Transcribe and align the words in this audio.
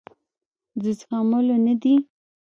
د 0.81 0.83
زغملو 0.99 1.55
نه 1.65 1.73
دي. 1.81 1.95